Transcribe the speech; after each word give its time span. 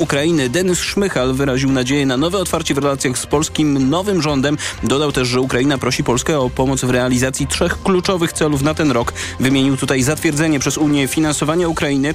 Ukrainy 0.00 0.48
Denis 0.48 0.80
Szmychal 0.80 1.34
wyraził 1.34 1.72
nadzieję 1.72 2.06
na 2.06 2.16
nowe 2.16 2.38
otwarcie 2.38 2.74
w 2.74 2.78
relacjach 2.78 3.18
z 3.18 3.26
polskim 3.26 3.90
nowym 3.90 4.22
rządem. 4.22 4.58
Dodał 4.82 5.12
też, 5.12 5.28
że 5.28 5.40
Ukraina 5.40 5.78
prosi 5.78 6.04
Polskę 6.04 6.38
o 6.38 6.50
pomoc 6.50 6.80
w 6.84 6.90
realizacji 6.90 7.46
trzech 7.46 7.82
kluczowych 7.82 8.32
celów 8.32 8.62
na 8.62 8.74
ten 8.74 8.90
rok. 8.90 9.12
Wymienił 9.40 9.76
tutaj 9.76 10.02
zatwierdzenie 10.02 10.58
przez 10.58 10.78
Unię 10.78 11.08
finansowania 11.08 11.68
Ukrainy, 11.68 12.14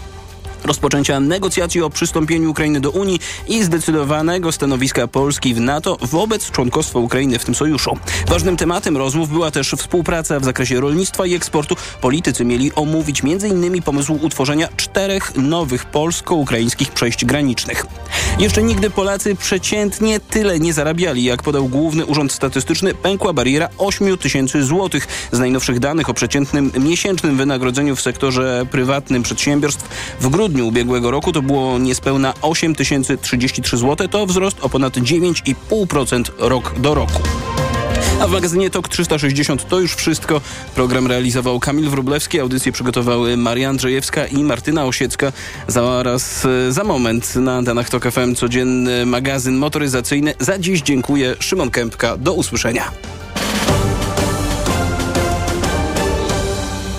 rozpoczęcia 0.65 1.19
negocjacji 1.19 1.81
o 1.81 1.89
przystąpieniu 1.89 2.51
Ukrainy 2.51 2.79
do 2.81 2.91
Unii 2.91 3.19
i 3.47 3.63
zdecydowanego 3.63 4.51
stanowiska 4.51 5.07
Polski 5.07 5.53
w 5.53 5.59
NATO 5.59 5.97
wobec 6.01 6.51
członkostwa 6.51 6.99
Ukrainy 6.99 7.39
w 7.39 7.45
tym 7.45 7.55
sojuszu. 7.55 7.97
Ważnym 8.27 8.57
tematem 8.57 8.97
rozmów 8.97 9.29
była 9.29 9.51
też 9.51 9.71
współpraca 9.77 10.39
w 10.39 10.45
zakresie 10.45 10.81
rolnictwa 10.81 11.25
i 11.25 11.33
eksportu. 11.33 11.75
Politycy 12.01 12.45
mieli 12.45 12.71
omówić 12.75 13.21
m.in. 13.23 13.81
pomysł 13.81 14.19
utworzenia 14.21 14.67
czterech 14.77 15.35
nowych 15.35 15.85
polsko-ukraińskich 15.85 16.91
przejść 16.91 17.25
granicznych. 17.25 17.85
Jeszcze 18.39 18.63
nigdy 18.63 18.89
Polacy 18.89 19.35
przeciętnie 19.35 20.19
tyle 20.19 20.59
nie 20.59 20.73
zarabiali, 20.73 21.23
jak 21.23 21.43
podał 21.43 21.67
Główny 21.67 22.05
Urząd 22.05 22.31
Statystyczny, 22.31 22.93
pękła 22.93 23.33
bariera 23.33 23.69
8 23.77 24.17
tysięcy 24.17 24.63
złotych. 24.63 25.07
Z 25.31 25.39
najnowszych 25.39 25.79
danych 25.79 26.09
o 26.09 26.13
przeciętnym 26.13 26.71
miesięcznym 26.79 27.37
wynagrodzeniu 27.37 27.95
w 27.95 28.01
sektorze 28.01 28.65
prywatnym 28.71 29.23
przedsiębiorstw 29.23 29.89
w 30.19 30.29
grudniu 30.29 30.54
grudniu 30.55 30.67
ubiegłego 30.67 31.11
roku 31.11 31.31
to 31.31 31.41
było 31.41 31.79
niespełna 31.79 32.33
8033 32.41 33.77
zł, 33.77 34.07
to 34.07 34.25
wzrost 34.25 34.57
o 34.61 34.69
ponad 34.69 34.97
9,5% 34.97 36.23
rok 36.39 36.79
do 36.79 36.95
roku. 36.95 37.21
A 38.21 38.27
w 38.27 38.31
magazynie 38.31 38.69
TOK 38.69 38.89
360 38.89 39.67
to 39.67 39.79
już 39.79 39.95
wszystko. 39.95 40.41
Program 40.75 41.07
realizował 41.07 41.59
Kamil 41.59 41.89
Wróblewski, 41.89 42.39
audycję 42.39 42.71
przygotowały 42.71 43.37
Maria 43.37 43.69
Andrzejewska 43.69 44.25
i 44.27 44.43
Martyna 44.43 44.85
Osiecka. 44.85 45.31
Zaraz 45.67 46.47
za 46.69 46.83
moment 46.83 47.35
na 47.35 47.55
antenach 47.55 47.89
TOK 47.89 48.11
FM 48.11 48.35
codzienny 48.35 49.05
magazyn 49.05 49.55
motoryzacyjny. 49.55 50.33
Za 50.39 50.59
dziś 50.59 50.81
dziękuję. 50.81 51.35
Szymon 51.39 51.71
Kępka. 51.71 52.17
Do 52.17 52.33
usłyszenia. 52.33 52.91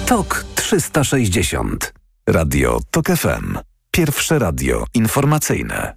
TOK 0.06 0.44
360 0.54 1.95
Radio 2.30 2.80
TOK 2.90 3.06
FM. 3.06 3.58
Pierwsze 3.90 4.38
radio 4.38 4.84
informacyjne. 4.94 5.96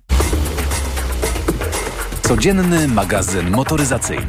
Codzienny 2.22 2.88
magazyn 2.88 3.50
motoryzacyjny. 3.50 4.28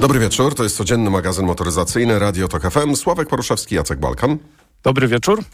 Dobry 0.00 0.20
wieczór, 0.20 0.54
to 0.54 0.62
jest 0.62 0.76
codzienny 0.76 1.10
magazyn 1.10 1.46
motoryzacyjny 1.46 2.18
Radio 2.18 2.48
TOK 2.48 2.62
FM. 2.70 2.96
Sławek 2.96 3.28
Poruszewski, 3.28 3.74
Jacek 3.74 4.00
Balkan. 4.00 4.38
Dobry 4.82 5.08
wieczór. 5.08 5.44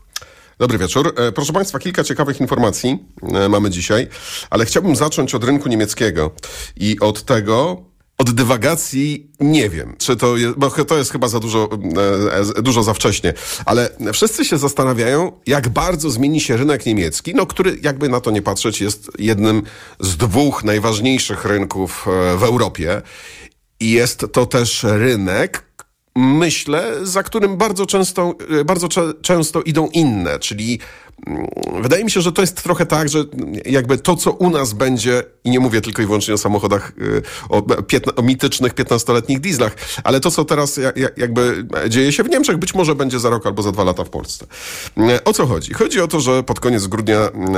Dobry 0.58 0.78
wieczór. 0.78 1.14
E, 1.16 1.32
proszę 1.32 1.52
Państwa, 1.52 1.78
kilka 1.78 2.04
ciekawych 2.04 2.40
informacji 2.40 2.98
e, 3.22 3.48
mamy 3.48 3.70
dzisiaj, 3.70 4.08
ale 4.50 4.64
chciałbym 4.64 4.96
zacząć 4.96 5.34
od 5.34 5.44
rynku 5.44 5.68
niemieckiego 5.68 6.30
i 6.76 7.00
od 7.00 7.22
tego, 7.22 7.87
od 8.18 8.30
dywagacji 8.30 9.30
nie 9.40 9.70
wiem, 9.70 9.96
czy 9.98 10.16
to 10.16 10.36
jest, 10.36 10.56
bo 10.56 10.70
to 10.70 10.98
jest 10.98 11.12
chyba 11.12 11.28
za 11.28 11.40
dużo, 11.40 11.68
e, 12.56 12.62
dużo 12.62 12.82
za 12.82 12.94
wcześnie, 12.94 13.34
ale 13.66 13.88
wszyscy 14.12 14.44
się 14.44 14.58
zastanawiają, 14.58 15.32
jak 15.46 15.68
bardzo 15.68 16.10
zmieni 16.10 16.40
się 16.40 16.56
rynek 16.56 16.86
niemiecki, 16.86 17.34
no, 17.34 17.46
który 17.46 17.78
jakby 17.82 18.08
na 18.08 18.20
to 18.20 18.30
nie 18.30 18.42
patrzeć 18.42 18.80
jest 18.80 19.10
jednym 19.18 19.62
z 20.00 20.16
dwóch 20.16 20.64
najważniejszych 20.64 21.44
rynków 21.44 22.06
e, 22.08 22.36
w 22.36 22.42
Europie. 22.42 23.02
I 23.80 23.90
jest 23.90 24.26
to 24.32 24.46
też 24.46 24.82
rynek, 24.82 25.64
myślę, 26.16 26.92
za 27.02 27.22
którym 27.22 27.56
bardzo 27.56 27.86
często, 27.86 28.34
e, 28.60 28.64
bardzo 28.64 28.88
często 29.22 29.62
idą 29.62 29.88
inne, 29.88 30.38
czyli 30.38 30.78
Mm, 30.78 31.07
wydaje 31.82 32.04
mi 32.04 32.10
się, 32.10 32.20
że 32.20 32.32
to 32.32 32.40
jest 32.40 32.62
trochę 32.62 32.86
tak, 32.86 33.08
że 33.08 33.24
jakby 33.66 33.98
to, 33.98 34.16
co 34.16 34.32
u 34.32 34.50
nas 34.50 34.72
będzie, 34.72 35.22
i 35.44 35.50
nie 35.50 35.60
mówię 35.60 35.80
tylko 35.80 36.02
i 36.02 36.06
wyłącznie 36.06 36.34
o 36.34 36.38
samochodach, 36.38 36.92
y, 37.02 37.22
o, 37.48 37.62
o 38.16 38.22
mitycznych 38.22 38.74
15-letnich 38.74 39.40
dieslach, 39.40 39.76
ale 40.04 40.20
to, 40.20 40.30
co 40.30 40.44
teraz 40.44 40.80
jakby 41.16 41.66
dzieje 41.88 42.12
się 42.12 42.22
w 42.22 42.28
Niemczech, 42.28 42.56
być 42.56 42.74
może 42.74 42.94
będzie 42.94 43.18
za 43.18 43.30
rok 43.30 43.46
albo 43.46 43.62
za 43.62 43.72
dwa 43.72 43.84
lata 43.84 44.04
w 44.04 44.10
Polsce. 44.10 44.46
Mm, 44.96 45.18
o 45.24 45.32
co 45.32 45.46
chodzi? 45.46 45.72
Chodzi 45.72 46.00
o 46.00 46.08
to, 46.08 46.20
że 46.20 46.42
pod 46.42 46.60
koniec 46.60 46.86
grudnia 46.86 47.18
mm, 47.18 47.54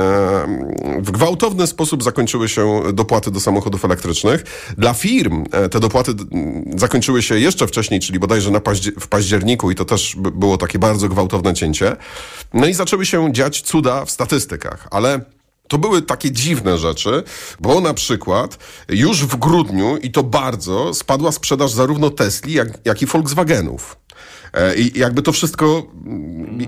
w 1.03 1.11
gwałtowny 1.11 1.67
sposób 1.67 2.03
zakończyły 2.03 2.49
się 2.49 2.81
dopłaty 2.93 3.31
do 3.31 3.39
samochodów 3.39 3.85
elektrycznych. 3.85 4.43
Dla 4.77 4.93
firm 4.93 5.45
te 5.71 5.79
dopłaty 5.79 6.11
zakończyły 6.75 7.21
się 7.21 7.39
jeszcze 7.39 7.67
wcześniej, 7.67 7.99
czyli 7.99 8.19
bodajże 8.19 8.51
na 8.51 8.59
paździer 8.59 8.93
w 8.99 9.07
październiku 9.07 9.71
i 9.71 9.75
to 9.75 9.85
też 9.85 10.15
było 10.15 10.57
takie 10.57 10.79
bardzo 10.79 11.09
gwałtowne 11.09 11.53
cięcie. 11.53 11.95
No 12.53 12.67
i 12.67 12.73
zaczęły 12.73 13.05
się 13.05 13.33
dziać 13.33 13.50
cuda 13.59 14.05
w 14.05 14.11
statystykach, 14.11 14.87
ale 14.91 15.21
to 15.67 15.77
były 15.77 16.01
takie 16.01 16.31
dziwne 16.31 16.77
rzeczy, 16.77 17.23
bo 17.59 17.81
na 17.81 17.93
przykład 17.93 18.57
już 18.89 19.25
w 19.25 19.35
grudniu 19.35 19.97
i 19.97 20.11
to 20.11 20.23
bardzo 20.23 20.93
spadła 20.93 21.31
sprzedaż 21.31 21.71
zarówno 21.71 22.09
Tesli, 22.09 22.53
jak, 22.53 22.67
jak 22.85 23.01
i 23.01 23.05
Volkswagenów. 23.05 23.97
E, 24.53 24.75
I 24.75 24.99
jakby 24.99 25.21
to 25.21 25.31
wszystko 25.31 25.87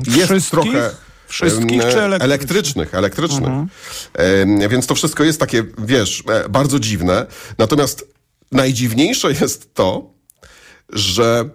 jest 0.08 0.32
Wszystkich? 0.32 0.50
trochę... 0.50 0.92
Wszystkich 1.28 1.82
czy 1.82 2.02
elektrycznych? 2.02 2.22
Elektrycznych, 2.22 2.96
elektrycznych. 2.96 3.50
Mhm. 3.50 4.70
Więc 4.70 4.88
to 4.88 4.96
wszystko 4.96 5.24
jest 5.24 5.40
takie, 5.40 5.64
wiesz, 5.78 6.24
e, 6.30 6.50
bardzo 6.50 6.80
dziwne. 6.80 7.26
Natomiast 7.58 8.08
najdziwniejsze 8.52 9.32
jest 9.32 9.74
to, 9.74 10.14
że 10.90 11.50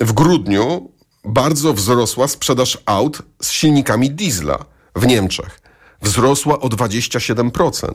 w 0.00 0.12
grudniu 0.12 0.92
bardzo 1.24 1.74
wzrosła 1.74 2.28
sprzedaż 2.28 2.78
aut 2.86 3.22
z 3.42 3.50
silnikami 3.50 4.10
diesla 4.10 4.58
w 4.96 5.06
Niemczech. 5.06 5.60
Wzrosła 6.02 6.60
o 6.60 6.68
27%. 6.68 7.94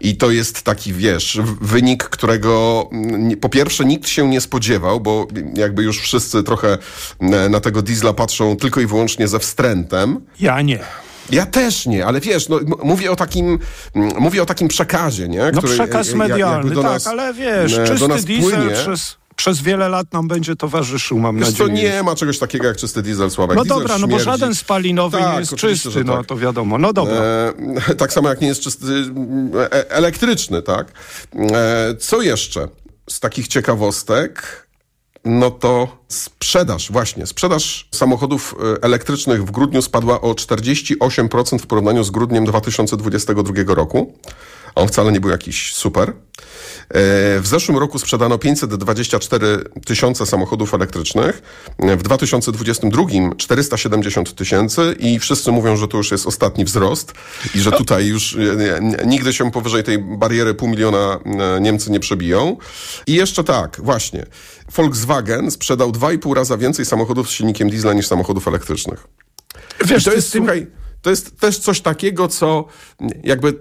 I 0.00 0.16
to 0.16 0.30
jest 0.30 0.62
taki, 0.62 0.92
wiesz, 0.92 1.38
wynik, 1.60 2.04
którego 2.04 2.84
mm, 2.92 3.36
po 3.36 3.48
pierwsze 3.48 3.84
nikt 3.84 4.08
się 4.08 4.28
nie 4.28 4.40
spodziewał, 4.40 5.00
bo 5.00 5.26
jakby 5.54 5.82
już 5.82 6.00
wszyscy 6.00 6.42
trochę 6.42 6.78
na 7.50 7.60
tego 7.60 7.82
diesla 7.82 8.12
patrzą 8.12 8.56
tylko 8.56 8.80
i 8.80 8.86
wyłącznie 8.86 9.28
ze 9.28 9.38
wstrętem. 9.38 10.20
Ja 10.40 10.62
nie. 10.62 10.78
Ja 11.30 11.46
też 11.46 11.86
nie, 11.86 12.06
ale 12.06 12.20
wiesz, 12.20 12.48
no, 12.48 12.60
mówię 12.82 13.10
o 13.10 13.16
takim, 13.16 13.58
mówię 13.94 14.42
o 14.42 14.46
takim 14.46 14.68
przekazie, 14.68 15.28
nie? 15.28 15.40
Który, 15.40 15.68
no 15.68 15.74
przekaz 15.74 16.14
medialny, 16.14 16.74
tak, 16.74 16.84
nas, 16.84 17.06
ale 17.06 17.34
wiesz, 17.34 17.80
czysty 17.86 18.08
diesel 18.08 18.60
płynie. 18.60 18.74
przez 18.74 19.19
przez 19.40 19.62
wiele 19.62 19.88
lat 19.88 20.12
nam 20.12 20.28
będzie 20.28 20.56
towarzyszył, 20.56 21.18
mam 21.18 21.36
Wiesz 21.36 21.46
nadzieję. 21.46 21.68
to 21.68 21.74
nie 21.74 22.02
ma 22.02 22.16
czegoś 22.16 22.38
takiego 22.38 22.66
jak 22.66 22.76
czysty 22.76 23.02
diesel, 23.02 23.30
Sławek. 23.30 23.56
No 23.56 23.62
diesel 23.62 23.78
dobra, 23.78 23.96
śmierdzi. 23.96 24.12
no 24.12 24.18
bo 24.18 24.24
żaden 24.24 24.54
spalinowy 24.54 25.18
tak, 25.18 25.32
nie 25.32 25.40
jest 25.40 25.54
czysty, 25.54 26.04
no 26.04 26.16
tak. 26.16 26.26
to 26.26 26.36
wiadomo. 26.36 26.78
No 26.78 26.92
dobra. 26.92 27.14
E, 27.14 27.94
tak 28.02 28.12
samo 28.12 28.28
jak 28.28 28.40
nie 28.40 28.48
jest 28.48 28.60
czysty 28.60 28.86
e, 29.54 29.90
elektryczny, 29.90 30.62
tak? 30.62 30.92
E, 31.36 31.94
co 31.98 32.22
jeszcze 32.22 32.68
z 33.10 33.20
takich 33.20 33.48
ciekawostek? 33.48 34.66
no 35.24 35.50
to 35.50 35.98
sprzedaż, 36.08 36.92
właśnie, 36.92 37.26
sprzedaż 37.26 37.88
samochodów 37.90 38.54
e, 38.78 38.82
elektrycznych 38.82 39.44
w 39.44 39.50
grudniu 39.50 39.82
spadła 39.82 40.20
o 40.20 40.32
48% 40.32 41.58
w 41.58 41.66
porównaniu 41.66 42.04
z 42.04 42.10
grudniem 42.10 42.44
2022 42.44 43.74
roku. 43.74 44.14
On 44.74 44.88
wcale 44.88 45.12
nie 45.12 45.20
był 45.20 45.30
jakiś 45.30 45.74
super. 45.74 46.08
E, 46.08 47.40
w 47.40 47.46
zeszłym 47.46 47.78
roku 47.78 47.98
sprzedano 47.98 48.38
524 48.38 49.64
tysiące 49.86 50.26
samochodów 50.26 50.74
elektrycznych, 50.74 51.42
w 51.78 52.02
2022 52.02 53.02
470 53.36 54.34
tysięcy 54.34 54.96
i 54.98 55.18
wszyscy 55.18 55.52
mówią, 55.52 55.76
że 55.76 55.88
to 55.88 55.96
już 55.96 56.10
jest 56.10 56.26
ostatni 56.26 56.64
wzrost 56.64 57.12
i 57.54 57.60
że 57.60 57.72
tutaj 57.72 58.06
już 58.06 58.36
e, 58.36 59.06
nigdy 59.06 59.32
się 59.32 59.50
powyżej 59.50 59.84
tej 59.84 59.98
bariery 59.98 60.54
pół 60.54 60.68
miliona 60.68 61.18
e, 61.56 61.60
Niemcy 61.60 61.90
nie 61.90 62.00
przebiją. 62.00 62.56
I 63.06 63.14
jeszcze 63.14 63.44
tak, 63.44 63.80
właśnie, 63.82 64.26
Volkswagen 64.76 65.50
sprzedał 65.50 65.90
2,5 65.90 66.34
raza 66.34 66.56
więcej 66.56 66.84
samochodów 66.84 67.28
z 67.28 67.32
silnikiem 67.32 67.70
diesla 67.70 67.92
niż 67.92 68.06
samochodów 68.06 68.48
elektrycznych. 68.48 69.06
Wiesz, 69.84 70.04
to 70.04 70.12
jest, 70.12 70.30
słuchaj, 70.30 70.66
to 71.02 71.10
jest 71.10 71.40
też 71.40 71.58
coś 71.58 71.80
takiego, 71.80 72.28
co 72.28 72.64
jakby 73.24 73.52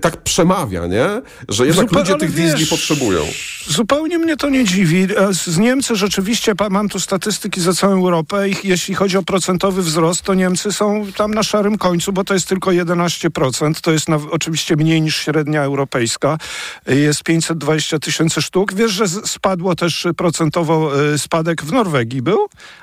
tak 0.00 0.22
przemawia, 0.22 0.86
nie? 0.86 1.06
Że 1.48 1.66
jednak 1.66 1.88
Zupeł, 1.88 2.00
ludzie 2.00 2.14
tych 2.14 2.30
wiesz, 2.30 2.50
diesli 2.50 2.66
potrzebują. 2.66 3.22
Zupełnie 3.66 4.18
mnie 4.18 4.36
to 4.36 4.50
nie 4.50 4.64
dziwi. 4.64 5.06
E, 5.16 5.32
z 5.32 5.58
Niemcy 5.58 5.96
rzeczywiście, 5.96 6.52
mam 6.70 6.88
tu 6.88 7.00
statystyki 7.00 7.60
za 7.60 7.72
całą 7.72 7.94
Europę 7.94 8.48
i 8.48 8.54
jeśli 8.64 8.94
chodzi 8.94 9.16
o 9.16 9.22
procentowy 9.22 9.82
wzrost, 9.82 10.22
to 10.22 10.34
Niemcy 10.34 10.72
są 10.72 11.06
tam 11.16 11.34
na 11.34 11.42
szarym 11.42 11.78
końcu, 11.78 12.12
bo 12.12 12.24
to 12.24 12.34
jest 12.34 12.48
tylko 12.48 12.70
11%. 12.70 13.80
To 13.80 13.92
jest 13.92 14.08
na, 14.08 14.18
oczywiście 14.30 14.76
mniej 14.76 15.02
niż 15.02 15.16
średnia 15.16 15.62
europejska. 15.62 16.38
Jest 16.86 17.22
520 17.22 17.98
tysięcy 17.98 18.42
sztuk. 18.42 18.74
Wiesz, 18.74 18.92
że 18.92 19.08
spadło 19.08 19.74
też 19.74 20.06
procentowo 20.16 21.02
e, 21.12 21.18
spadek 21.18 21.62
w 21.62 21.72
Norwegii 21.72 22.22
był, 22.22 22.38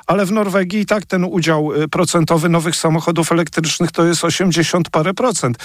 ale 0.08 0.26
w 0.26 0.32
Norwegii 0.32 0.80
i 0.80 0.86
tak 0.86 1.06
ten 1.06 1.24
udział 1.24 1.74
e, 1.74 1.88
procentowy 1.88 2.50
nowych 2.50 2.76
samochodów 2.76 3.32
elektrycznych 3.32 3.92
to 3.96 4.06
jest 4.06 4.24
80 4.24 4.90
parę 4.90 5.14
procent. 5.14 5.58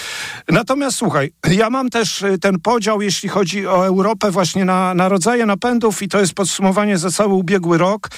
Natomiast 0.48 0.96
słuchaj, 0.96 1.32
ja 1.50 1.70
mam 1.70 1.90
też 1.90 2.22
y, 2.22 2.38
ten 2.38 2.60
podział, 2.60 3.02
jeśli 3.02 3.28
chodzi 3.28 3.66
o 3.66 3.86
Europę, 3.86 4.30
właśnie 4.30 4.64
na, 4.64 4.94
na 4.94 5.08
rodzaje 5.08 5.46
napędów 5.46 6.02
i 6.02 6.08
to 6.08 6.20
jest 6.20 6.34
podsumowanie 6.34 6.98
za 6.98 7.10
cały 7.10 7.34
ubiegły 7.34 7.78
rok. 7.78 8.08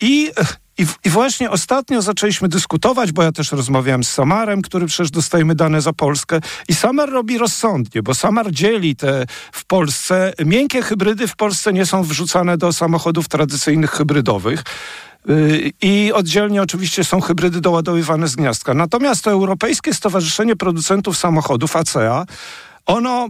I 0.00 0.30
I, 0.78 0.86
I, 1.04 1.10
właśnie 1.10 1.50
ostatnio 1.50 2.02
zaczęliśmy 2.02 2.48
dyskutować, 2.48 3.12
bo 3.12 3.22
ja 3.22 3.32
też 3.32 3.52
rozmawiałem 3.52 4.04
z 4.04 4.08
Samarem, 4.08 4.62
który 4.62 4.86
przecież 4.86 5.10
dostajemy 5.10 5.54
dane 5.54 5.80
za 5.80 5.92
Polskę. 5.92 6.40
I 6.68 6.74
Samar 6.74 7.10
robi 7.10 7.38
rozsądnie, 7.38 8.02
bo 8.02 8.14
Samar 8.14 8.50
dzieli 8.50 8.96
te 8.96 9.26
w 9.52 9.64
Polsce. 9.64 10.32
Miękkie 10.44 10.82
hybrydy 10.82 11.28
w 11.28 11.36
Polsce 11.36 11.72
nie 11.72 11.86
są 11.86 12.02
wrzucane 12.02 12.58
do 12.58 12.72
samochodów 12.72 13.28
tradycyjnych 13.28 13.90
hybrydowych. 13.90 14.64
Y, 15.30 15.72
I 15.82 16.12
oddzielnie 16.12 16.62
oczywiście 16.62 17.04
są 17.04 17.20
hybrydy 17.20 17.60
doładowywane 17.60 18.28
z 18.28 18.36
gniazdka. 18.36 18.74
Natomiast 18.74 19.24
to 19.24 19.30
Europejskie 19.30 19.94
Stowarzyszenie 19.94 20.56
Producentów 20.56 21.18
Samochodów, 21.18 21.76
ACEA, 21.76 22.26
ono 22.86 23.28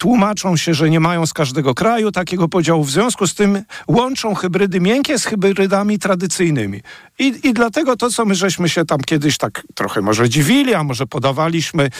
tłumaczą 0.00 0.56
się, 0.56 0.74
że 0.74 0.90
nie 0.90 1.00
mają 1.00 1.26
z 1.26 1.32
każdego 1.32 1.74
kraju 1.74 2.12
takiego 2.12 2.48
podziału. 2.48 2.84
W 2.84 2.90
związku 2.90 3.26
z 3.26 3.34
tym 3.34 3.62
łączą 3.88 4.34
hybrydy 4.34 4.80
miękkie 4.80 5.18
z 5.18 5.24
hybrydami 5.24 5.98
tradycyjnymi. 5.98 6.80
I, 7.18 7.34
I 7.44 7.52
dlatego 7.52 7.96
to, 7.96 8.10
co 8.10 8.24
my 8.24 8.34
żeśmy 8.34 8.68
się 8.68 8.84
tam 8.84 9.00
kiedyś 9.00 9.38
tak 9.38 9.62
trochę 9.74 10.00
może 10.00 10.28
dziwili, 10.28 10.74
a 10.74 10.84
może 10.84 11.06
podawaliśmy 11.06 11.90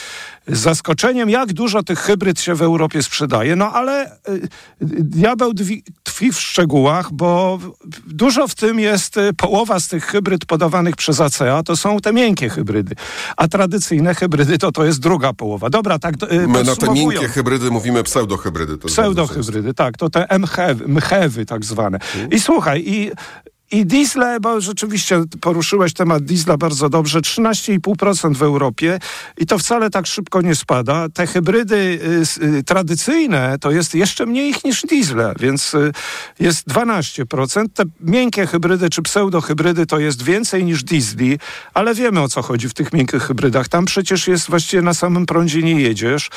z 0.49 0.59
zaskoczeniem, 0.59 1.31
jak 1.31 1.53
dużo 1.53 1.83
tych 1.83 1.99
hybryd 1.99 2.41
się 2.41 2.55
w 2.55 2.63
Europie 2.63 3.03
sprzedaje. 3.03 3.57
No 3.57 3.73
ale 3.73 4.07
y, 4.07 4.49
diabeł 5.01 5.53
tkwi 6.03 6.33
w 6.33 6.41
szczegółach, 6.41 7.13
bo 7.13 7.59
dużo 8.07 8.49
w 8.49 8.55
tym 8.55 8.81
jest, 8.81 9.17
y, 9.17 9.33
połowa 9.37 9.81
z 9.81 9.89
tych 9.89 10.05
hybryd 10.05 10.45
podawanych 10.45 10.97
przez 10.97 11.21
ACEA 11.21 11.63
to 11.65 11.77
są 11.77 12.01
te 12.01 12.13
miękkie 12.13 12.49
hybrydy, 12.49 12.95
a 13.37 13.49
tradycyjne 13.49 14.15
hybrydy 14.15 14.59
to 14.59 14.73
to 14.73 14.85
jest 14.85 15.01
druga 15.01 15.33
połowa. 15.33 15.71
Dobra, 15.71 15.99
tak 15.99 16.15
y, 16.33 16.49
My 16.49 16.65
na 16.65 16.77
te 16.77 16.93
miękkie 16.93 17.29
hybrydy 17.29 17.71
mówimy 17.71 17.90
pseudohybrydy. 18.03 18.79
Pseudohybrydy, 18.79 19.75
tak, 19.75 19.97
to 19.97 20.11
te 20.11 20.39
mchewy, 20.39 20.89
mchewy 20.89 21.47
tak 21.47 21.65
zwane. 21.65 21.99
I 22.31 22.41
słuchaj, 22.41 22.83
i 22.87 23.11
i 23.71 23.87
diesle, 23.87 24.41
bo 24.41 24.61
rzeczywiście 24.61 25.23
poruszyłeś 25.41 25.93
temat 25.93 26.25
diesla 26.25 26.57
bardzo 26.57 26.89
dobrze, 26.89 27.21
13,5% 27.21 28.35
w 28.35 28.43
Europie 28.43 28.99
i 29.37 29.47
to 29.47 29.59
wcale 29.59 29.91
tak 29.91 30.07
szybko 30.07 30.43
nie 30.43 30.55
spada. 30.55 31.09
Te 31.09 31.27
hybrydy 31.27 31.77
y, 32.41 32.45
y, 32.45 32.63
tradycyjne 32.63 33.59
to 33.61 33.71
jest 33.71 33.95
jeszcze 33.95 34.27
mniej 34.27 34.51
ich 34.51 34.65
niż 34.65 34.83
diesle, 34.83 35.35
więc 35.41 35.75
y, 35.75 35.93
jest 36.41 36.69
12%. 36.69 37.65
Te 37.75 37.85
miękkie 38.01 38.47
hybrydy 38.47 38.91
czy 38.91 39.03
pseudohybrydy 39.03 39.87
to 39.87 39.99
jest 39.99 40.23
więcej 40.23 40.65
niż 40.65 40.85
diesli, 40.85 41.39
ale 41.75 41.95
wiemy 41.95 42.21
o 42.21 42.29
co 42.29 42.43
chodzi 42.43 42.69
w 42.69 42.75
tych 42.75 42.93
miękkich 42.93 43.23
hybrydach. 43.23 43.69
Tam 43.69 43.85
przecież 43.85 44.29
jest 44.29 44.51
właściwie 44.51 44.83
na 44.83 44.95
samym 44.95 45.27
prądzie 45.27 45.63
nie 45.63 45.81
jedziesz. 45.81 46.31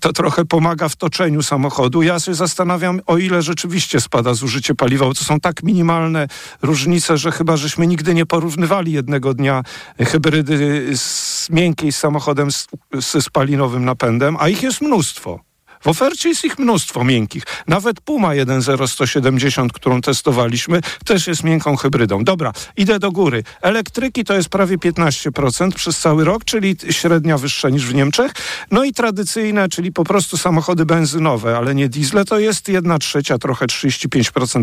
To 0.00 0.12
trochę 0.12 0.44
pomaga 0.44 0.88
w 0.88 0.96
toczeniu 0.96 1.42
samochodu. 1.42 2.02
Ja 2.02 2.20
się 2.20 2.34
zastanawiam, 2.34 3.00
o 3.06 3.18
ile 3.18 3.42
rzeczywiście 3.42 4.00
spada 4.00 4.34
zużycie 4.34 4.74
paliwa, 4.74 5.06
bo 5.06 5.14
to 5.14 5.24
są 5.24 5.40
tak 5.40 5.62
minimalne 5.62 6.28
różnicę, 6.66 7.16
że 7.16 7.32
chyba 7.32 7.56
żeśmy 7.56 7.86
nigdy 7.86 8.14
nie 8.14 8.26
porównywali 8.26 8.92
jednego 8.92 9.34
dnia 9.34 9.62
hybrydy 9.98 10.90
z 10.96 11.50
miękkiej 11.50 11.92
z 11.92 11.98
samochodem 11.98 12.52
z, 12.52 12.66
z 13.00 13.24
spalinowym 13.24 13.84
napędem, 13.84 14.36
a 14.40 14.48
ich 14.48 14.62
jest 14.62 14.80
mnóstwo. 14.80 15.40
W 15.86 15.88
ofercie 15.88 16.28
jest 16.28 16.44
ich 16.44 16.58
mnóstwo 16.58 17.04
miękkich. 17.04 17.42
Nawet 17.66 18.00
Puma 18.00 18.28
1.0 18.28 19.70
którą 19.72 20.00
testowaliśmy, 20.00 20.80
też 21.04 21.26
jest 21.26 21.44
miękką 21.44 21.76
hybrydą. 21.76 22.24
Dobra, 22.24 22.52
idę 22.76 22.98
do 22.98 23.12
góry. 23.12 23.42
Elektryki 23.62 24.24
to 24.24 24.34
jest 24.34 24.48
prawie 24.48 24.78
15% 24.78 25.72
przez 25.72 25.98
cały 25.98 26.24
rok, 26.24 26.44
czyli 26.44 26.76
średnia 26.90 27.38
wyższa 27.38 27.68
niż 27.68 27.86
w 27.86 27.94
Niemczech. 27.94 28.32
No 28.70 28.84
i 28.84 28.92
tradycyjne, 28.92 29.68
czyli 29.68 29.92
po 29.92 30.04
prostu 30.04 30.36
samochody 30.36 30.86
benzynowe, 30.86 31.56
ale 31.56 31.74
nie 31.74 31.88
diesle, 31.88 32.24
to 32.24 32.38
jest 32.38 32.68
1 32.68 32.98
trzecia, 32.98 33.38
trochę 33.38 33.66
35%. 33.66 34.62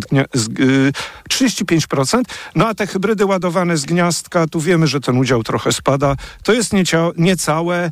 35%. 1.29 2.19
Y, 2.19 2.23
no 2.55 2.67
a 2.67 2.73
te 2.73 2.87
hybrydy 2.87 3.25
ładowane 3.25 3.77
z 3.77 3.85
gniazdka, 3.85 4.47
tu 4.47 4.59
wiemy, 4.59 4.87
że 4.87 4.99
ten 4.99 5.17
udział 5.17 5.43
trochę 5.43 5.71
spada. 5.71 6.15
To 6.43 6.53
jest 6.53 6.73
niecałe 7.17 7.91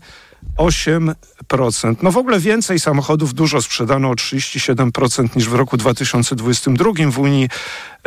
8%. 0.57 1.95
No 2.01 2.11
w 2.11 2.17
ogóle 2.17 2.39
więcej 2.39 2.79
samochodów 2.79 3.33
dużo 3.33 3.61
sprzedano 3.61 4.09
o 4.09 4.13
37% 4.13 5.35
niż 5.35 5.49
w 5.49 5.53
roku 5.53 5.77
2022 5.77 6.91
w 7.11 7.19
Unii 7.19 7.49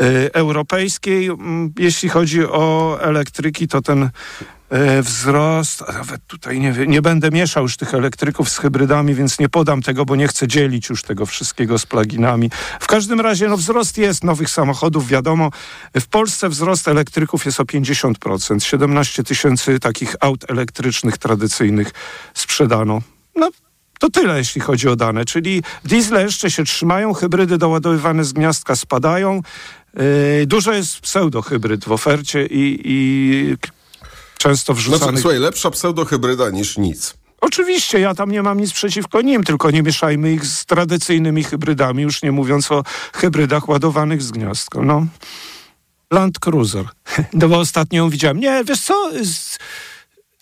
y, 0.00 0.32
Europejskiej. 0.32 1.26
Mm, 1.26 1.72
jeśli 1.78 2.08
chodzi 2.08 2.44
o 2.44 2.98
elektryki, 3.00 3.68
to 3.68 3.82
ten 3.82 4.10
wzrost, 5.02 5.82
a 5.88 5.92
nawet 5.92 6.26
tutaj 6.26 6.60
nie, 6.60 6.72
nie 6.86 7.02
będę 7.02 7.30
mieszał 7.30 7.62
już 7.62 7.76
tych 7.76 7.94
elektryków 7.94 8.50
z 8.50 8.58
hybrydami, 8.58 9.14
więc 9.14 9.38
nie 9.38 9.48
podam 9.48 9.82
tego, 9.82 10.04
bo 10.04 10.16
nie 10.16 10.28
chcę 10.28 10.48
dzielić 10.48 10.88
już 10.88 11.02
tego 11.02 11.26
wszystkiego 11.26 11.78
z 11.78 11.86
pluginami. 11.86 12.50
W 12.80 12.86
każdym 12.86 13.20
razie 13.20 13.48
no, 13.48 13.56
wzrost 13.56 13.98
jest 13.98 14.24
nowych 14.24 14.50
samochodów, 14.50 15.08
wiadomo. 15.08 15.50
W 16.00 16.06
Polsce 16.06 16.48
wzrost 16.48 16.88
elektryków 16.88 17.46
jest 17.46 17.60
o 17.60 17.64
50%. 17.64 18.60
17 18.60 19.24
tysięcy 19.24 19.80
takich 19.80 20.16
aut 20.20 20.50
elektrycznych 20.50 21.18
tradycyjnych 21.18 21.90
sprzedano. 22.34 23.02
No, 23.36 23.50
to 23.98 24.10
tyle, 24.10 24.38
jeśli 24.38 24.60
chodzi 24.60 24.88
o 24.88 24.96
dane. 24.96 25.24
Czyli 25.24 25.62
diesle 25.84 26.22
jeszcze 26.22 26.50
się 26.50 26.64
trzymają, 26.64 27.12
hybrydy 27.12 27.58
doładowywane 27.58 28.24
z 28.24 28.32
gniazdka 28.32 28.76
spadają. 28.76 29.40
Yy, 29.94 30.46
dużo 30.46 30.72
jest 30.72 31.00
pseudohybryd 31.00 31.84
w 31.84 31.92
ofercie 31.92 32.46
i, 32.46 32.80
i 32.84 33.56
często 34.44 34.74
wrzucanych... 34.74 35.02
Znaczy, 35.02 35.18
słuchaj, 35.18 35.38
lepsza 35.38 35.70
pseudohybryda 35.70 36.50
niż 36.50 36.78
nic. 36.78 37.14
Oczywiście, 37.40 38.00
ja 38.00 38.14
tam 38.14 38.30
nie 38.30 38.42
mam 38.42 38.60
nic 38.60 38.72
przeciwko 38.72 39.20
nim, 39.22 39.44
tylko 39.44 39.70
nie 39.70 39.82
mieszajmy 39.82 40.32
ich 40.32 40.46
z 40.46 40.66
tradycyjnymi 40.66 41.44
hybrydami, 41.44 42.02
już 42.02 42.22
nie 42.22 42.32
mówiąc 42.32 42.72
o 42.72 42.82
hybrydach 43.14 43.68
ładowanych 43.68 44.22
z 44.22 44.30
gniazdka. 44.30 44.80
No. 44.82 45.06
Land 46.10 46.38
Cruiser. 46.38 46.84
No 47.32 47.48
bo 47.48 47.58
ostatnio 47.58 48.02
ją 48.02 48.10
widziałem. 48.10 48.40
Nie, 48.40 48.64
wiesz 48.64 48.80
co... 48.80 49.10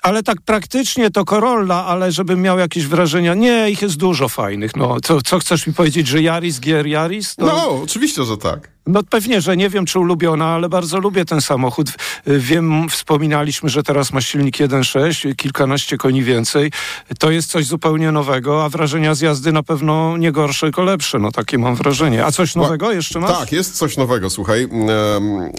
Ale 0.02 0.22
tak 0.22 0.40
praktycznie 0.40 1.10
to 1.10 1.24
Corolla, 1.24 1.86
ale 1.86 2.12
żebym 2.12 2.42
miał 2.42 2.58
jakieś 2.58 2.86
wrażenia, 2.86 3.34
nie, 3.34 3.70
ich 3.70 3.82
jest 3.82 3.96
dużo 3.96 4.28
fajnych. 4.28 4.76
No, 4.76 5.00
co, 5.00 5.22
co 5.22 5.38
chcesz 5.38 5.66
mi 5.66 5.74
powiedzieć, 5.74 6.08
że 6.08 6.18
Yaris, 6.18 6.60
Gier 6.60 6.86
Yaris? 6.86 7.36
To... 7.36 7.46
No, 7.46 7.82
oczywiście, 7.82 8.24
że 8.24 8.36
tak. 8.36 8.70
No 8.86 9.02
pewnie, 9.02 9.40
że 9.40 9.56
nie 9.56 9.68
wiem, 9.68 9.86
czy 9.86 9.98
ulubiona, 9.98 10.46
ale 10.46 10.68
bardzo 10.68 10.98
lubię 10.98 11.24
ten 11.24 11.40
samochód. 11.40 11.88
Wiem, 12.26 12.88
wspominaliśmy, 12.88 13.68
że 13.68 13.82
teraz 13.82 14.12
ma 14.12 14.20
silnik 14.20 14.56
1.6, 14.56 15.36
kilkanaście 15.36 15.96
koni 15.96 16.22
więcej. 16.22 16.72
To 17.18 17.30
jest 17.30 17.50
coś 17.50 17.66
zupełnie 17.66 18.12
nowego, 18.12 18.64
a 18.64 18.68
wrażenia 18.68 19.14
z 19.14 19.20
jazdy 19.20 19.52
na 19.52 19.62
pewno 19.62 20.16
nie 20.16 20.32
gorsze, 20.32 20.66
tylko 20.66 20.82
lepsze. 20.82 21.18
No 21.18 21.32
takie 21.32 21.58
mam 21.58 21.74
wrażenie. 21.74 22.24
A 22.24 22.32
coś 22.32 22.54
nowego 22.54 22.92
jeszcze 22.92 23.20
masz? 23.20 23.38
Tak, 23.38 23.52
jest 23.52 23.76
coś 23.76 23.96
nowego, 23.96 24.30
słuchaj. 24.30 24.68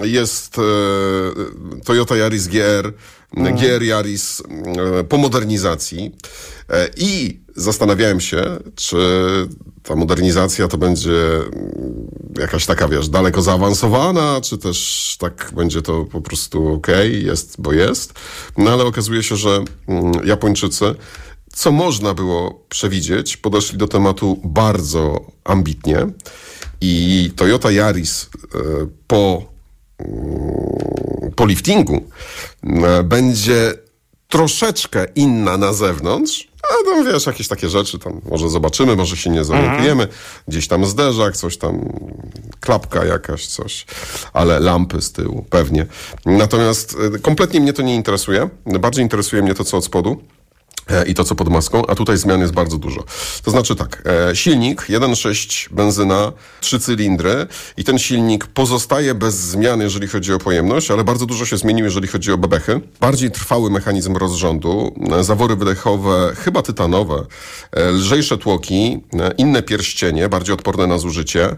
Jest 0.04 0.58
e, 0.58 0.62
Toyota 1.86 2.16
Yaris 2.16 2.48
GR, 2.48 2.94
mm. 3.38 3.56
GR 3.56 3.84
Yaris 3.84 4.44
e, 5.00 5.04
po 5.04 5.18
modernizacji 5.18 6.12
e, 6.70 6.90
i 6.98 7.40
zastanawiałem 7.56 8.20
się, 8.20 8.44
czy 8.76 8.98
ta 9.84 9.96
modernizacja 9.96 10.68
to 10.68 10.78
będzie 10.78 11.12
jakaś 12.40 12.66
taka, 12.66 12.88
wiesz, 12.88 13.10
daleko 13.10 13.42
zaawansowana, 13.42 14.42
czy 14.42 14.58
też 14.58 15.18
tak 15.20 15.52
będzie 15.56 15.82
to 15.82 16.06
po 16.06 16.22
prostu 16.22 16.74
ok, 16.74 16.88
jest, 17.12 17.56
bo 17.62 17.74
jest. 17.74 18.14
No 18.58 18.72
ale 18.72 18.84
okazuje 18.84 19.24
się, 19.24 19.36
że 19.36 19.64
mm, 19.88 20.14
Japończycy, 20.26 20.96
co 21.54 21.72
można 21.72 22.14
było 22.14 22.66
przewidzieć, 22.70 23.38
podeszli 23.38 23.78
do 23.78 23.88
tematu 23.88 24.42
bardzo 24.44 25.22
ambitnie 25.44 26.08
i 26.82 27.32
Toyota 27.36 27.72
Yaris 27.72 28.30
e, 28.56 28.60
po, 29.08 29.44
mm, 30.00 31.32
po 31.36 31.46
liftingu 31.46 32.04
e, 32.64 33.04
będzie 33.04 33.74
troszeczkę 34.28 35.06
inna 35.16 35.58
na 35.58 35.74
zewnątrz, 35.74 36.53
a 36.82 36.86
tam 36.86 37.06
wiesz, 37.06 37.26
jakieś 37.26 37.48
takie 37.48 37.70
rzeczy, 37.70 38.00
tam 38.00 38.22
może 38.30 38.50
zobaczymy, 38.50 38.96
może 38.96 39.18
się 39.18 39.30
nie 39.30 39.44
zorientujemy. 39.44 40.08
Gdzieś 40.48 40.68
tam 40.68 40.86
zderzak, 40.86 41.38
coś 41.38 41.58
tam, 41.58 41.90
klapka 42.60 43.06
jakaś, 43.06 43.48
coś, 43.48 43.86
ale 44.34 44.60
lampy 44.60 45.02
z 45.02 45.12
tyłu, 45.12 45.46
pewnie. 45.50 45.86
Natomiast 46.26 46.98
e, 47.16 47.20
kompletnie 47.20 47.60
mnie 47.60 47.74
to 47.74 47.82
nie 47.82 47.96
interesuje. 47.96 48.50
Bardziej 48.66 49.04
interesuje 49.04 49.42
mnie 49.42 49.54
to, 49.54 49.64
co 49.64 49.78
od 49.78 49.86
spodu. 49.86 50.22
E, 50.90 51.06
i 51.06 51.14
to, 51.14 51.24
co 51.24 51.36
pod 51.36 51.50
maską, 51.50 51.86
a 51.88 51.96
tutaj 51.96 52.18
zmian 52.18 52.42
jest 52.42 52.54
bardzo 52.54 52.78
dużo. 52.78 53.04
To 53.44 53.52
znaczy 53.52 53.76
tak, 53.76 54.04
e, 54.30 54.36
silnik 54.36 54.90
1.6 54.90 55.70
benzyna, 55.72 56.32
trzy 56.62 56.80
cylindry 56.80 57.48
i 57.78 57.84
ten 57.84 58.00
silnik 58.00 58.48
pozostaje 58.48 59.16
bez 59.16 59.36
zmian, 59.36 59.82
jeżeli 59.82 60.08
chodzi 60.08 60.34
o 60.34 60.40
pojemność, 60.40 60.92
ale 60.92 61.04
bardzo 61.04 61.26
dużo 61.26 61.46
się 61.46 61.58
zmienił, 61.58 61.86
jeżeli 61.86 62.08
chodzi 62.08 62.32
o 62.32 62.38
bebechy. 62.38 62.82
Bardziej 63.00 63.32
trwały 63.32 63.70
mechanizm 63.70 64.16
rozrządu, 64.16 64.96
e, 65.20 65.24
zawory 65.24 65.56
wydechowe, 65.56 66.34
chyba 66.36 66.62
tytanowe, 66.62 67.26
lżejsze 67.76 68.38
tłoki, 68.38 69.04
inne 69.38 69.64
pierścienie, 69.64 70.30
bardziej 70.30 70.54
odporne 70.54 70.88
na 70.88 70.98
zużycie. 70.98 71.56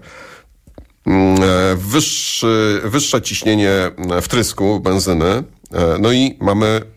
Mm, 1.06 1.40
wyższy, 1.78 2.82
wyższe 2.84 3.22
ciśnienie 3.22 3.92
wtrysku 4.22 4.80
benzyny. 4.80 5.44
No 6.00 6.12
i 6.12 6.38
mamy 6.42 6.95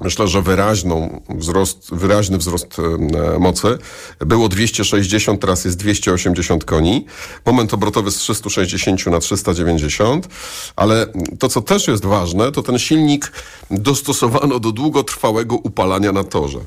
myślę, 0.00 0.28
że 0.28 0.42
wyraźną 0.42 1.22
wzrost, 1.28 1.94
wyraźny 1.94 2.38
wzrost 2.38 2.76
e, 2.78 3.38
mocy. 3.38 3.78
Było 4.18 4.48
260, 4.48 5.40
teraz 5.40 5.64
jest 5.64 5.76
280 5.76 6.64
koni. 6.64 7.06
Moment 7.46 7.74
obrotowy 7.74 8.10
z 8.10 8.16
360 8.16 9.06
na 9.06 9.20
390, 9.20 10.28
ale 10.76 11.06
to, 11.38 11.48
co 11.48 11.60
też 11.62 11.88
jest 11.88 12.04
ważne, 12.04 12.52
to 12.52 12.62
ten 12.62 12.78
silnik 12.78 13.32
dostosowano 13.70 14.58
do 14.58 14.72
długotrwałego 14.72 15.56
upalania 15.56 16.12
na 16.12 16.24
torze. 16.24 16.58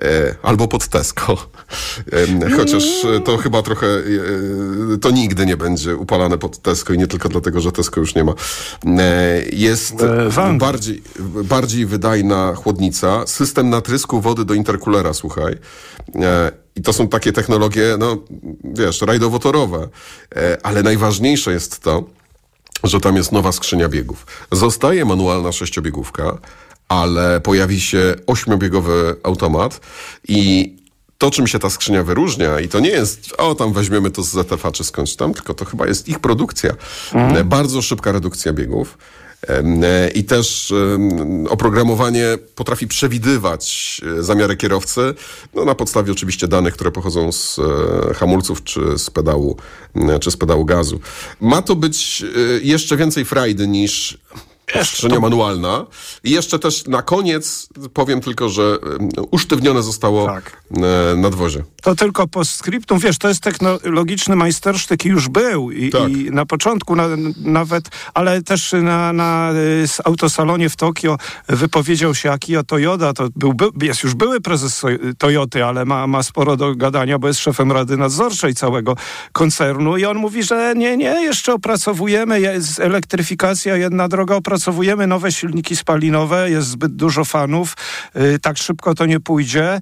E, 0.00 0.34
albo 0.42 0.68
pod 0.68 0.88
Tesco. 0.88 1.36
Chociaż 2.56 2.84
to 3.24 3.36
chyba 3.36 3.62
trochę, 3.62 3.86
e, 3.86 4.98
to 5.00 5.10
nigdy 5.10 5.46
nie 5.46 5.56
będzie 5.56 5.96
upalane 5.96 6.38
pod 6.38 6.58
Tesco 6.58 6.92
i 6.92 6.98
nie 6.98 7.06
tylko 7.06 7.28
dlatego, 7.28 7.60
że 7.60 7.72
Tesco 7.72 8.00
już 8.00 8.14
nie 8.14 8.24
ma. 8.24 8.34
E, 8.86 9.42
jest 9.52 9.94
bardziej, 10.58 11.02
bardziej 11.44 11.86
wydajna 11.86 12.54
chłodnica, 12.54 13.26
system 13.26 13.70
natrysku 13.70 14.20
wody 14.20 14.44
do 14.44 14.54
interkulera, 14.54 15.12
słuchaj. 15.12 15.56
I 16.76 16.82
to 16.82 16.92
są 16.92 17.08
takie 17.08 17.32
technologie, 17.32 17.96
no 17.98 18.16
wiesz, 18.64 19.02
rajdowo-torowe. 19.02 19.88
Ale 20.62 20.82
najważniejsze 20.82 21.52
jest 21.52 21.80
to, 21.80 22.04
że 22.84 23.00
tam 23.00 23.16
jest 23.16 23.32
nowa 23.32 23.52
skrzynia 23.52 23.88
biegów. 23.88 24.26
Zostaje 24.52 25.04
manualna 25.04 25.52
sześciobiegówka, 25.52 26.38
ale 26.88 27.40
pojawi 27.40 27.80
się 27.80 28.14
ośmiobiegowy 28.26 29.16
automat 29.22 29.80
i 30.28 30.72
to, 31.18 31.30
czym 31.30 31.46
się 31.46 31.58
ta 31.58 31.70
skrzynia 31.70 32.02
wyróżnia, 32.02 32.60
i 32.60 32.68
to 32.68 32.80
nie 32.80 32.90
jest, 32.90 33.34
o 33.38 33.54
tam 33.54 33.72
weźmiemy 33.72 34.10
to 34.10 34.22
z 34.22 34.30
ZFA 34.30 34.72
czy 34.72 34.84
skądś 34.84 35.16
tam, 35.16 35.34
tylko 35.34 35.54
to 35.54 35.64
chyba 35.64 35.86
jest 35.86 36.08
ich 36.08 36.18
produkcja. 36.18 36.72
Mhm. 37.14 37.48
Bardzo 37.48 37.82
szybka 37.82 38.12
redukcja 38.12 38.52
biegów. 38.52 38.98
I 40.14 40.24
też 40.24 40.74
oprogramowanie 41.48 42.38
potrafi 42.54 42.86
przewidywać 42.88 44.00
e, 44.18 44.22
zamiary 44.22 44.56
kierowcy, 44.56 45.14
no 45.54 45.64
na 45.64 45.74
podstawie 45.74 46.12
oczywiście 46.12 46.48
danych, 46.48 46.74
które 46.74 46.90
pochodzą 46.90 47.32
z 47.32 47.58
e, 47.58 48.14
hamulców 48.14 48.64
czy 48.64 48.98
z 48.98 49.10
pedału, 49.10 49.56
czy 50.20 50.30
z 50.30 50.36
pedału 50.36 50.64
gazu. 50.64 51.00
Ma 51.40 51.62
to 51.62 51.76
być 51.76 52.24
e, 52.36 52.60
jeszcze 52.62 52.96
więcej 52.96 53.24
frajdy 53.24 53.68
niż 53.68 54.18
skrzynia 54.84 55.20
manualna. 55.20 55.86
I 56.24 56.30
jeszcze 56.30 56.58
też 56.58 56.86
na 56.86 57.02
koniec 57.02 57.68
powiem 57.94 58.20
tylko, 58.20 58.48
że 58.48 58.78
usztywnione 59.30 59.82
zostało 59.82 60.26
tak. 60.26 60.62
E, 60.76 61.16
nadwozie. 61.16 61.64
To 61.82 61.94
tylko 61.94 62.28
postscriptum. 62.28 62.98
Wiesz, 62.98 63.18
to 63.18 63.28
jest 63.28 63.40
technologiczny 63.42 64.36
majstersztyk 64.36 65.04
i 65.04 65.08
już 65.08 65.28
był. 65.28 65.70
I, 65.70 65.90
tak. 65.90 66.10
i 66.10 66.30
na 66.30 66.46
początku 66.46 66.96
na, 66.96 67.08
nawet, 67.44 67.88
ale 68.14 68.42
też 68.42 68.72
na, 68.82 69.12
na 69.12 69.52
autosalonie 70.04 70.68
w 70.68 70.76
Tokio 70.76 71.16
wypowiedział 71.48 72.14
się 72.14 72.30
Akio 72.30 72.64
Toyoda. 72.64 73.12
To 73.12 73.28
był, 73.36 73.70
jest 73.82 74.02
już 74.02 74.14
były 74.14 74.40
prezes 74.40 74.82
Toyoty, 75.18 75.64
ale 75.64 75.84
ma, 75.84 76.06
ma 76.06 76.22
sporo 76.22 76.56
do 76.56 76.74
gadania, 76.74 77.18
bo 77.18 77.28
jest 77.28 77.40
szefem 77.40 77.72
Rady 77.72 77.96
Nadzorczej 77.96 78.54
całego 78.54 78.96
koncernu 79.32 79.96
i 79.96 80.04
on 80.04 80.16
mówi, 80.16 80.42
że 80.42 80.74
nie, 80.76 80.96
nie, 80.96 81.22
jeszcze 81.22 81.54
opracowujemy, 81.54 82.40
jest 82.40 82.80
elektryfikacja, 82.80 83.76
jedna 83.76 84.08
droga 84.08 84.34
opracowujemy 84.34 84.61
opracowujemy 84.62 85.06
nowe 85.06 85.32
silniki 85.32 85.76
spalinowe, 85.76 86.50
jest 86.50 86.68
zbyt 86.68 86.92
dużo 86.96 87.24
fanów, 87.24 87.76
y, 88.16 88.38
tak 88.38 88.58
szybko 88.58 88.94
to 88.94 89.06
nie 89.06 89.20
pójdzie, 89.20 89.80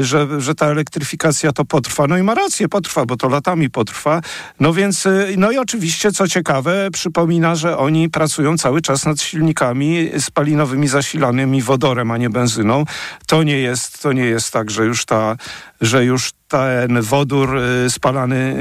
że, 0.00 0.40
że 0.40 0.54
ta 0.54 0.66
elektryfikacja 0.66 1.52
to 1.52 1.64
potrwa. 1.64 2.06
No 2.06 2.16
i 2.18 2.22
ma 2.22 2.34
rację, 2.34 2.68
potrwa, 2.68 3.06
bo 3.06 3.16
to 3.16 3.28
latami 3.28 3.70
potrwa. 3.70 4.20
No 4.60 4.72
więc, 4.72 5.06
y, 5.06 5.34
no 5.38 5.50
i 5.50 5.58
oczywiście, 5.58 6.12
co 6.12 6.28
ciekawe, 6.28 6.88
przypomina, 6.92 7.54
że 7.54 7.78
oni 7.78 8.10
pracują 8.10 8.58
cały 8.58 8.80
czas 8.80 9.06
nad 9.06 9.20
silnikami 9.20 10.10
spalinowymi 10.18 10.88
zasilanymi 10.88 11.62
wodorem, 11.62 12.10
a 12.10 12.16
nie 12.16 12.30
benzyną. 12.30 12.84
To 13.26 13.42
nie 13.42 13.58
jest, 13.58 14.02
to 14.02 14.12
nie 14.12 14.24
jest 14.24 14.52
tak, 14.52 14.70
że 14.70 14.84
już 14.84 15.04
ta, 15.04 15.36
że 15.80 16.04
już 16.04 16.32
ten 16.48 17.02
wodór 17.02 17.58
spalany 17.88 18.56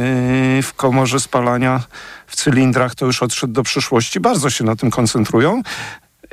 w 0.63 0.73
komorze 0.73 1.19
spalania 1.19 1.83
w 2.27 2.35
cylindrach 2.35 2.95
to 2.95 3.05
już 3.05 3.23
odszedł 3.23 3.53
do 3.53 3.63
przyszłości. 3.63 4.19
Bardzo 4.19 4.49
się 4.49 4.63
na 4.63 4.75
tym 4.75 4.91
koncentrują. 4.91 5.61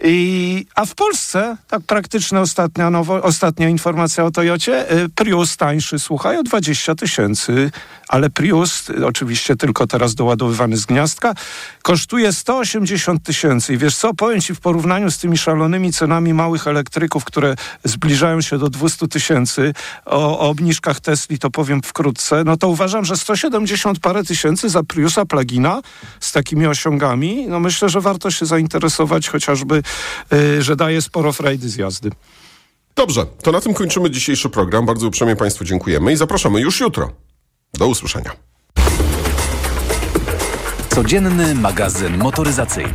I, 0.04 0.66
a 0.74 0.84
w 0.86 0.94
Polsce, 0.94 1.56
tak 1.68 1.82
praktyczna 1.82 2.40
ostatnia, 2.40 2.90
nowo, 2.90 3.22
ostatnia 3.22 3.68
informacja 3.68 4.24
o 4.24 4.30
Toyocie, 4.30 4.92
y, 4.92 5.08
Prius 5.08 5.56
tańszy, 5.56 5.98
słuchaj, 5.98 6.36
o 6.36 6.42
20 6.42 6.94
tysięcy, 6.94 7.70
ale 8.10 8.30
Prius, 8.30 8.84
oczywiście 9.04 9.56
tylko 9.56 9.86
teraz 9.86 10.14
doładowywany 10.14 10.76
z 10.76 10.86
gniazdka, 10.86 11.34
kosztuje 11.82 12.32
180 12.32 13.22
tysięcy. 13.22 13.74
I 13.74 13.78
wiesz 13.78 13.96
co, 13.96 14.14
powiem 14.14 14.40
ci 14.40 14.54
w 14.54 14.60
porównaniu 14.60 15.10
z 15.10 15.18
tymi 15.18 15.38
szalonymi 15.38 15.92
cenami 15.92 16.34
małych 16.34 16.66
elektryków, 16.66 17.24
które 17.24 17.54
zbliżają 17.84 18.40
się 18.40 18.58
do 18.58 18.70
200 18.70 19.08
tysięcy, 19.08 19.72
o, 20.04 20.38
o 20.38 20.48
obniżkach 20.48 21.00
Tesli 21.00 21.38
to 21.38 21.50
powiem 21.50 21.82
wkrótce, 21.82 22.44
no 22.44 22.56
to 22.56 22.68
uważam, 22.68 23.04
że 23.04 23.16
170 23.16 23.98
parę 23.98 24.24
tysięcy 24.24 24.68
za 24.68 24.82
Priusa 24.82 25.24
plugina 25.24 25.80
z 26.20 26.32
takimi 26.32 26.66
osiągami, 26.66 27.46
no 27.48 27.60
myślę, 27.60 27.88
że 27.88 28.00
warto 28.00 28.30
się 28.30 28.46
zainteresować 28.46 29.28
chociażby 29.28 29.82
Y, 30.32 30.62
że 30.62 30.76
daje 30.76 31.02
sporo 31.02 31.32
frajdy 31.32 31.68
z 31.68 31.76
jazdy. 31.76 32.10
Dobrze, 32.96 33.26
to 33.42 33.52
na 33.52 33.60
tym 33.60 33.74
kończymy 33.74 34.10
dzisiejszy 34.10 34.48
program. 34.48 34.86
Bardzo 34.86 35.06
uprzejmie 35.06 35.36
Państwu 35.36 35.64
dziękujemy 35.64 36.12
i 36.12 36.16
zapraszamy 36.16 36.60
już 36.60 36.80
jutro. 36.80 37.12
Do 37.74 37.86
usłyszenia. 37.86 38.30
Codzienny 40.88 41.54
magazyn 41.54 42.18
motoryzacyjny. 42.18 42.94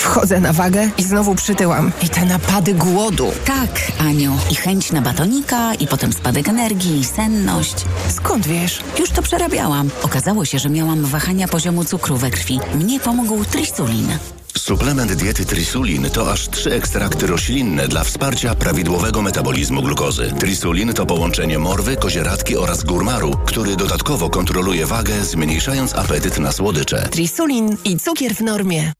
Wchodzę 0.00 0.40
na 0.40 0.52
wagę 0.52 0.90
i 0.98 1.02
znowu 1.02 1.34
przytyłam. 1.34 1.92
I 2.02 2.08
te 2.08 2.24
napady 2.24 2.74
głodu. 2.74 3.32
Tak, 3.44 3.92
Aniu. 3.98 4.38
I 4.50 4.54
chęć 4.54 4.92
na 4.92 5.02
batonika, 5.02 5.74
i 5.74 5.86
potem 5.86 6.12
spadek 6.12 6.48
energii, 6.48 7.00
i 7.00 7.04
senność. 7.04 7.74
Skąd 8.08 8.46
wiesz? 8.46 8.82
Już 8.98 9.10
to 9.10 9.22
przerabiałam. 9.22 9.90
Okazało 10.02 10.44
się, 10.44 10.58
że 10.58 10.70
miałam 10.70 11.04
wahania 11.04 11.48
poziomu 11.48 11.84
cukru 11.84 12.16
we 12.16 12.30
krwi. 12.30 12.60
Mnie 12.74 13.00
pomógł 13.00 13.44
trisulin. 13.44 14.08
Suplement 14.58 15.12
diety 15.12 15.44
Trisulin 15.44 16.10
to 16.10 16.32
aż 16.32 16.48
trzy 16.48 16.72
ekstrakty 16.72 17.26
roślinne 17.26 17.88
dla 17.88 18.04
wsparcia 18.04 18.54
prawidłowego 18.54 19.22
metabolizmu 19.22 19.82
glukozy. 19.82 20.32
Trisulin 20.38 20.92
to 20.92 21.06
połączenie 21.06 21.58
morwy, 21.58 21.96
kozieradki 21.96 22.56
oraz 22.56 22.84
górmaru, 22.84 23.34
który 23.46 23.76
dodatkowo 23.76 24.30
kontroluje 24.30 24.86
wagę, 24.86 25.24
zmniejszając 25.24 25.94
apetyt 25.94 26.38
na 26.38 26.52
słodycze. 26.52 27.08
Trisulin 27.08 27.76
i 27.84 27.98
cukier 27.98 28.34
w 28.34 28.40
normie. 28.40 28.92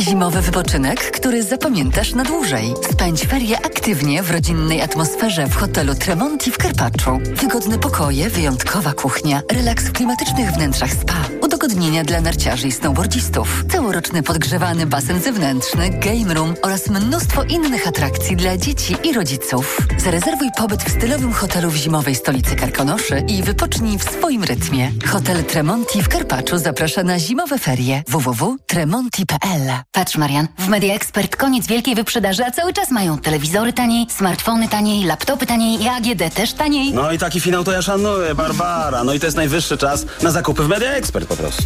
Zimowy 0.00 0.42
wypoczynek, 0.42 1.10
który 1.10 1.42
zapamiętasz 1.42 2.14
na 2.14 2.24
dłużej. 2.24 2.74
Spędź 2.90 3.20
ferie 3.26 3.56
aktywnie 3.58 4.22
w 4.22 4.30
rodzinnej 4.30 4.80
atmosferze 4.80 5.46
w 5.46 5.54
hotelu 5.54 5.94
Tremonti 5.94 6.50
w 6.50 6.58
Karpaczu. 6.58 7.18
Wygodne 7.34 7.78
pokoje, 7.78 8.30
wyjątkowa 8.30 8.92
kuchnia, 8.92 9.42
relaks 9.52 9.84
w 9.84 9.92
klimatycznych 9.92 10.50
wnętrzach 10.50 10.92
spa, 10.92 11.28
udogodnienia 11.48 12.04
dla 12.04 12.20
narciarzy 12.20 12.68
i 12.68 12.72
snowboardzistów, 12.72 13.64
całoroczny 13.72 14.22
podgrzewany 14.22 14.86
basen 14.86 15.20
zewnętrzny, 15.20 15.90
game 15.90 16.34
room 16.34 16.54
oraz 16.62 16.88
mnóstwo 16.88 17.42
innych 17.44 17.88
atrakcji 17.88 18.36
dla 18.36 18.56
dzieci 18.56 18.96
i 19.04 19.12
rodziców. 19.12 19.78
Zarezerwuj 19.98 20.48
pobyt 20.56 20.82
w 20.82 20.90
stylowym 20.90 21.32
hotelu 21.32 21.70
w 21.70 21.76
zimowej 21.76 22.14
stolicy 22.14 22.56
Karkonoszy 22.56 23.22
i 23.28 23.42
wypocznij 23.42 23.98
w 23.98 24.02
swoim 24.02 24.44
rytmie. 24.44 24.92
Hotel 25.06 25.44
Tremonti 25.44 26.02
w 26.02 26.08
Karpaczu 26.08 26.58
zaprasza 26.58 27.02
na 27.02 27.18
zimowe 27.18 27.58
ferie 27.58 28.02
www.tremonti.pl 28.08 29.70
Patrz, 29.92 30.16
Marian, 30.16 30.48
w 30.58 30.68
Media 30.68 30.94
Expert 30.94 31.36
koniec 31.36 31.66
wielkiej 31.66 31.94
wyprzedaży, 31.94 32.44
a 32.44 32.50
cały 32.50 32.72
czas 32.72 32.90
mają 32.90 33.18
telewizory 33.18 33.72
taniej, 33.72 34.06
smartfony 34.10 34.68
taniej, 34.68 35.04
laptopy 35.04 35.46
taniej 35.46 35.82
i 35.82 35.88
AGD 35.88 36.34
też 36.34 36.52
taniej. 36.52 36.92
No 36.92 37.12
i 37.12 37.18
taki 37.18 37.40
finał 37.40 37.64
to 37.64 37.72
ja 37.72 37.82
szanuję, 37.82 38.34
Barbara. 38.34 39.04
No 39.04 39.14
i 39.14 39.20
to 39.20 39.26
jest 39.26 39.36
najwyższy 39.36 39.78
czas 39.78 40.06
na 40.22 40.30
zakupy 40.30 40.62
w 40.62 40.68
Media 40.68 40.90
Expert 40.90 41.28
prostu. 41.38 41.62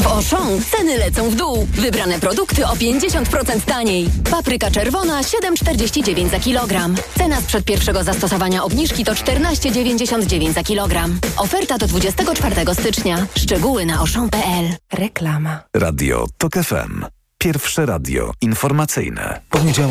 W 0.00 0.06
Auchan 0.06 0.62
ceny 0.70 0.98
lecą 0.98 1.30
w 1.30 1.34
dół. 1.34 1.66
Wybrane 1.72 2.20
produkty 2.20 2.66
o 2.66 2.74
50% 2.74 3.60
taniej. 3.60 4.08
Papryka 4.30 4.70
czerwona 4.70 5.22
7,49 5.22 6.30
za 6.30 6.40
kilogram. 6.40 6.94
Cena 7.18 7.40
sprzed 7.40 7.64
pierwszego 7.64 8.04
zastosowania 8.04 8.64
obniżki 8.64 9.04
to 9.04 9.12
14,99 9.12 10.52
za 10.52 10.62
kilogram. 10.62 11.18
Oferta 11.36 11.78
do 11.78 11.86
24 11.86 12.74
stycznia. 12.74 13.26
Szczegóły 13.38 13.86
na 13.86 13.98
auchan.pl. 13.98 14.64
Reklama. 14.92 15.60
Radio 15.76 16.26
TOK 16.38 16.54
FM. 16.54 17.04
Pierwsze 17.38 17.86
radio 17.86 18.32
informacyjne. 18.40 19.40
Poniedziałek 19.50 19.90